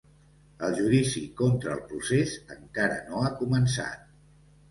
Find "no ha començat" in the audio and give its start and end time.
3.11-4.11